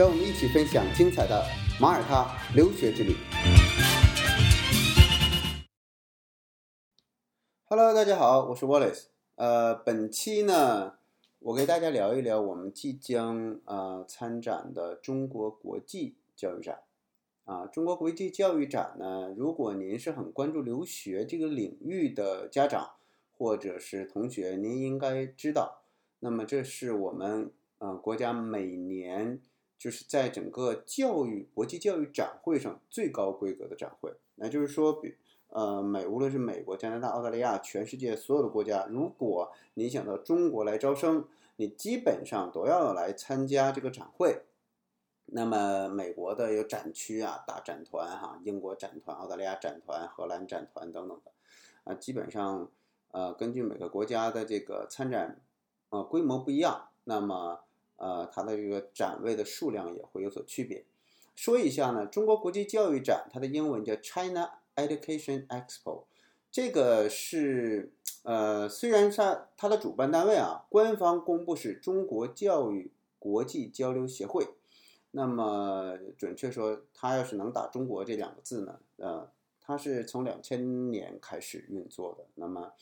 [0.00, 1.44] 让我们一起分享精彩的
[1.78, 2.26] 马耳他
[2.56, 3.14] 留学之旅。
[7.66, 9.08] Hello，大家好，我是 Wallace。
[9.34, 10.94] 呃，本期呢，
[11.40, 16.80] 我给大家聊一聊我们即将呃参展的中国国际教育展。
[17.44, 22.92] 啊，中国国际教育展呢，如果您是很关注留学这个领域的家长
[23.36, 25.82] 或者是同学，您应该知道，
[26.20, 29.42] 那么这是我们呃国家每年
[29.80, 34.12] 就是在整个教育国际教育展会上最高规格的展会。
[34.34, 35.14] 那就是说，比
[35.48, 41.24] 呃美无论是美国、加拿大、澳大利亚，全世界所有的国家，如果你想到中国来招生，
[41.56, 44.42] 你基本上都要来参加这个展会。
[45.32, 51.32] 那么美国的有展区啊，大展团哈，英国展团、澳大利亚展团、荷兰展团等等的，
[51.84, 52.68] 啊，基本上
[53.12, 55.40] 呃根据每个国家的这个参展
[55.88, 57.60] 呃规模不一样，那么
[58.00, 60.84] 呃它的这个展位的数量也会有所区别。
[61.36, 66.04] 说一下呢，中国国际教育展，它的英文叫 China Education Expo，
[66.50, 67.92] 这个是
[68.24, 74.48] 呃虽然它它的主办单位啊，官方公布是中国教育国际交流协会。
[75.12, 78.78] 那么准确说，它要是能打“中国”这两个字呢？
[78.98, 79.28] 呃，
[79.60, 82.26] 它是从两千年开始运作的。
[82.36, 82.72] 那么，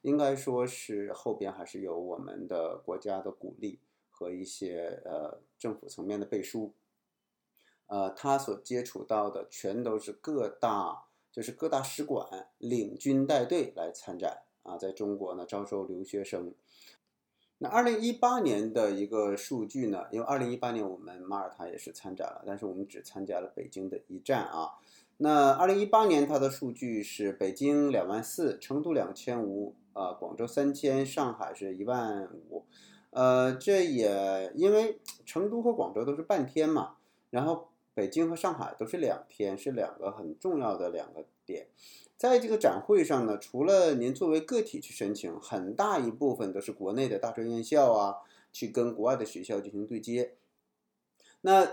[0.00, 3.78] 应该说是后边还是有我们的国家的鼓励
[4.14, 6.72] 和一些呃政府层面的背书。
[7.86, 16.54] 呃，他所接触到的全都是各大，就是各大使馆领军带队来参展啊，在中国呢招收留学生。
[17.58, 20.06] 那二零一八年的一个数据呢？
[20.10, 24.70] 因为二零一八年我们马耳他也是参展了，但是我们只参加了北京的一站啊。
[25.18, 32.64] 那二零一八年它的数据是北京两万四，成都两千五，啊，广州三千，上海是一万五。
[33.14, 36.96] 呃，这也因为成都和广州都是半天嘛，
[37.30, 41.68] 然后北京和上海都是两天，是两个很重要的两个点。
[42.16, 48.16] 在这个展会上呢，除了您作为个体去申请，很大一部分都是国内的大专院校啊，
[48.52, 50.34] 去跟国外的学校进行对接。
[51.42, 51.68] 那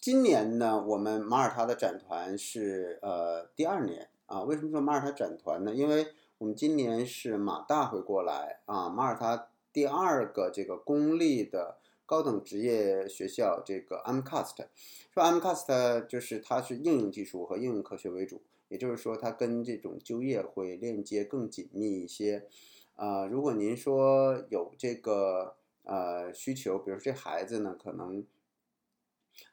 [0.00, 4.42] 今年呢，我们马耳他的展团是呃第二年啊。
[4.44, 5.74] 为什么说马耳他展团呢？
[5.74, 6.06] 因为
[6.38, 11.76] 我们今年是马大会过来啊，马耳他第二个这个公立的
[12.06, 14.68] 高等职业学校，这个 MCAST，
[15.12, 18.40] 说 MCAST 就是它是应用技术和应用科学为主。
[18.68, 22.46] 也就是说，它跟这种就业会链接更紧密一些。
[22.94, 28.24] 啊，如果您说有这个呃需求，比如说这孩子呢，可能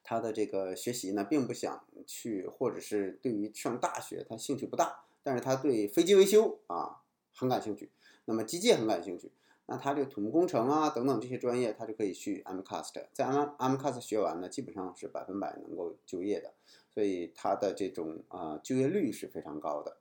[0.05, 7.01] 他的这个学习呢并不想去，或者是对于上大学他兴趣不大，但是他对飞机维修啊
[7.35, 7.91] 很感兴趣，
[8.23, 9.29] 那么机械很感兴趣，
[9.65, 16.53] 那他这个土木工程啊等等这些专业，他就可以去 MCAST，在 M MCAST 学完呢，基本上是百分百能够就业的。
[16.93, 19.97] 所以它的这种啊就业率是非常高的，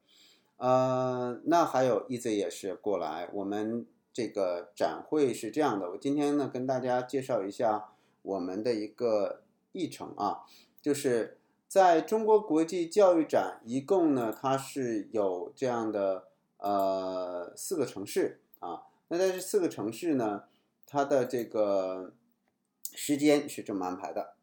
[0.58, 9.42] 呃，那还有 EZ 也是过来，我们这个展会是这样的，我今天呢跟大家介绍一下我们的一个
[9.72, 10.42] 议程啊，
[10.82, 20.44] 就是在中国国际教育展，一共呢它是有这样的呃四个城市啊，那在这四个城市呢，
[20.86, 22.14] 它的这个
[22.94, 24.36] 时间是这么安排的。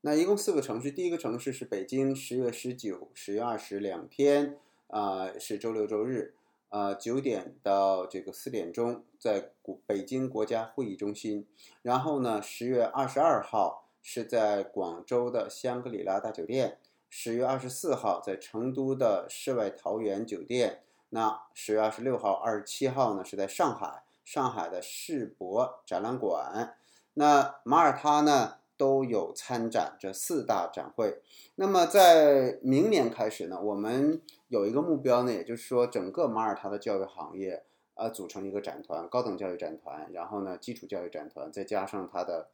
[0.00, 6.36] 那一共四个城市，第一个城市是北京，十月十九、十月二十两天，啊，是周六周日，
[6.70, 11.46] 啊，九点到这个四点钟，在古北京国家会议中心。
[11.82, 16.78] 然后呢，十月二十二号是在广州的香格里拉大酒店，
[17.10, 20.84] 十月二十四号在成都的世外桃源酒店。
[21.10, 26.76] 那十月二十六号、二十七号呢是在上海，上海的世博展览馆。
[27.14, 28.54] 那马耳他呢？
[28.78, 31.20] 都有参展这四大展会。
[31.56, 37.64] 那么在明年开始呢，我们有一个目标呢，也就是说，整个马耳他的教育行业
[37.94, 42.50] 啊，组成一个展团，高等教育展团，然后呢，基础教育展团，再加上它的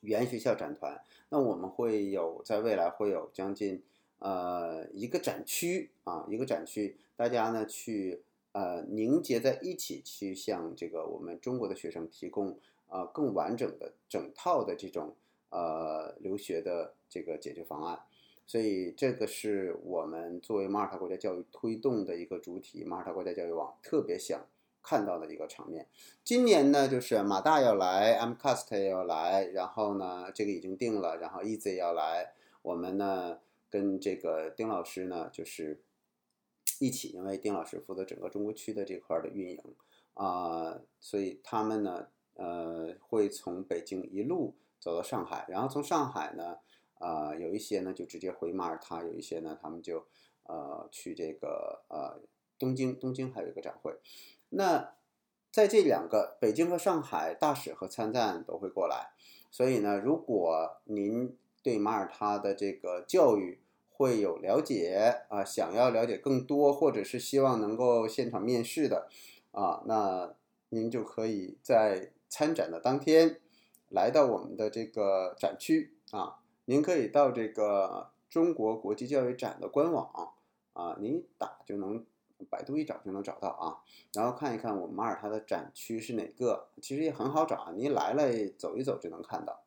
[0.00, 1.02] 语言学校展团。
[1.28, 3.82] 那我们会有在未来会有将近
[4.18, 8.22] 呃一个展区啊，一个展区，大家呢去
[8.52, 12.58] 呃凝结在一起，去向这个我们中国的学生提供
[12.88, 15.14] 啊更完整的整套的这种。
[15.48, 18.00] 呃留学的这个解决方案。
[18.46, 24.44] 所以这个是我们作为马耳他国家教育推动的一个主体，马耳他国家教育网特别想
[24.82, 25.86] 看到的一个场面。
[26.24, 33.38] 今年呢，就是马大要来，MCAST 要来，然后呢，这个已经定了，然后 EZ 要来，我们呢
[33.76, 35.82] 跟这个丁老师呢就是
[36.80, 39.74] 一起，因为丁老师负责整个中国区的这块的运营
[40.14, 46.58] 啊，所以他们呢呃会从北京一路走到上海，然后从上海呢。
[46.98, 50.06] 啊，有一些呢就直接回马耳他，有一些呢他们就
[50.44, 52.22] 呃去这个呃
[52.58, 53.94] 东京，东京还有一个展会。
[54.48, 54.94] 那
[55.52, 59.10] 在这两个北京和上海大使和参赞都会过来，
[59.50, 63.60] 所以呢，如果您对马耳他的这个教育
[63.96, 69.08] 会有了解啊，想要了解更多，或者是希望能够现场面试的
[69.52, 70.34] 啊，那
[70.68, 73.40] 您就可以在参展的当天
[73.88, 76.40] 来到我们的这个展区啊。
[76.66, 80.34] 您可以到这个中国国际教育展的官网
[80.74, 82.04] 啊，您打就能，
[82.50, 83.80] 百度一找就能找到啊。
[84.12, 88.24] 然后看一看我们马耳他的展区是哪个，其实也很好找啊，您来了
[88.58, 89.62] 走一走就能看到。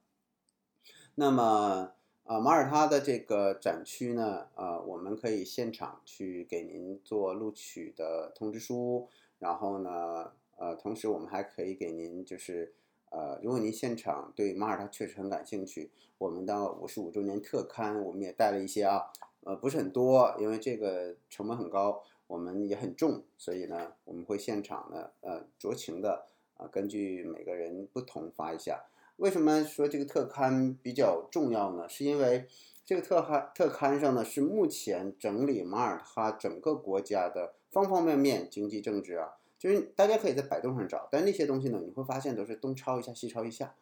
[1.16, 1.94] 那么
[2.30, 9.10] 啊，马耳他的这个展区呢，呃，我们可以现场去给您做录取的通知书，
[9.40, 12.76] 然后呢，呃，同时我们还可以给您就是。
[13.10, 15.90] 呃，如果您现场对马耳他确实很感兴趣，
[16.20, 19.12] 我们的五十五周年特刊我们也带了一些啊，
[19.46, 26.28] 呃，不是很多，因为这个成本很高，我们也很重，所以呢，我们会现场呢，呃，酌情的
[26.58, 28.86] 啊，根据每个人不同发一下。
[29.20, 31.90] 为什么说这个特刊比较重要呢？
[31.90, 32.48] 是因为
[32.86, 39.34] 这个特刊特刊上呢，是目前整理马耳他整个国家的方方面面经济政治啊。
[39.58, 43.76] 就是大家可以在百度上找，但那些东西呢，你会发现都是东抄一下西抄一下，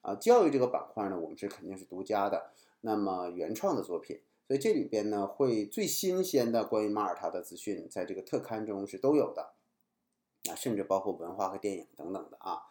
[0.00, 2.50] 啊，教育这个板块呢，我们是肯定是独家的，
[2.80, 9.50] 那么原创的作品，所以这里边呢，会最新鲜的关于马耳他的资讯，在这个特刊中是都有的，
[10.48, 12.62] 啊，甚至包括文化和电影等等的啊。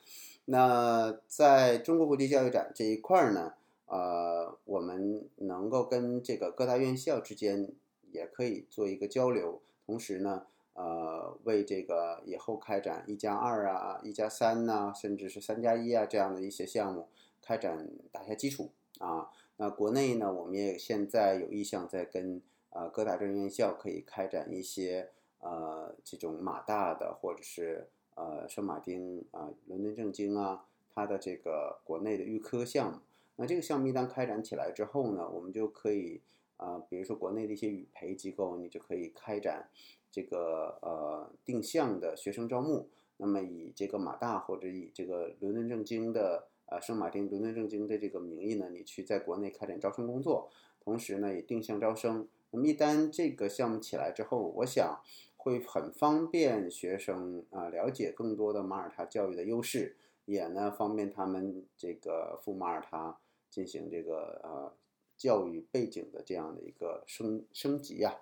[0.45, 3.53] 那在中国国际教育展这一块儿呢，
[3.85, 7.71] 呃，我们能够跟这个各大院校之间
[8.11, 10.47] 也可以做一个交流，同时呢。
[10.79, 17.07] 呃，为这个以后开展一加二啊、一加三呐，甚至是三加一啊这样的一些项目
[17.41, 18.69] 开展打下基础
[18.99, 19.31] 啊。
[19.55, 22.39] 那国内呢，我们也现在有意向在跟
[22.69, 25.09] 呃各大专院校可以开展一些
[25.47, 32.99] 呃这种马大的或者是呃圣马丁啊、伦敦政经啊，它的这个国内的预科项目。
[33.37, 36.21] 那这个项目一旦开展起来之后呢，我们就可以
[36.57, 39.69] 啊，比如说国内的一些语培机构，你就可以开展。
[40.09, 50.49] 这个呃定向的学生招募，那么以这个马大或者以这个伦敦政经的呃圣马丁伦敦政经的这个名义呢，你去在国内开展招生工作，
[50.83, 52.27] 同时呢也定向招生。
[52.49, 54.99] 那么一旦这个项目起来之后，我想
[55.47, 59.95] 会很方便学生啊了解更多的马耳他教育的优势，
[60.25, 63.17] 也呢方便他们这个赴马耳他
[63.49, 64.73] 进行这个呃
[65.15, 68.13] 教育背景的这样的一个升升级呀。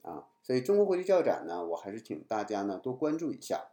[0.00, 3.68] 啊，所以中国国际教展呢，我还是请大家呢多关注一下。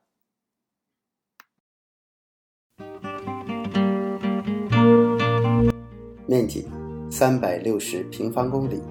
[6.27, 6.67] 面积
[7.09, 8.81] 三百六十平方公里，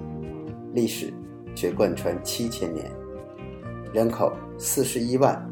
[0.73, 1.13] 历史
[1.55, 2.91] 却贯穿七千年，
[3.91, 5.49] 人口四十一万，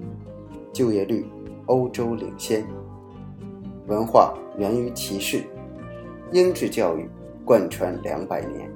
[0.71, 1.25] 就业率
[1.65, 2.63] 欧洲领先，
[3.87, 5.43] 文化源于骑士，
[6.31, 7.09] 英制教育
[7.43, 8.71] 贯穿两百年，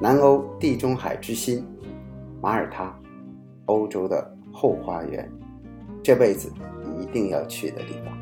[0.00, 1.66] 南欧地中海之心。
[2.40, 2.96] 马耳他，
[3.66, 5.30] 欧洲的后花园，
[6.02, 6.50] 这辈子
[6.98, 8.19] 一定要去的地方。